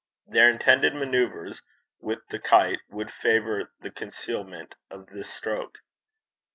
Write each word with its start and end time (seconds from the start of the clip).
Their 0.25 0.49
intended 0.49 0.95
manoeuvres 0.95 1.61
with 1.99 2.27
the 2.31 2.39
kite 2.39 2.79
would 2.89 3.11
favour 3.13 3.71
the 3.81 3.91
concealment 3.91 4.73
of 4.89 5.05
this 5.11 5.29
stroke. 5.31 5.77